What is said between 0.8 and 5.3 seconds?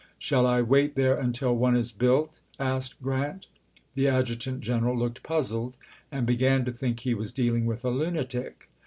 there until one is built?" asked Grant. The adjutant general looked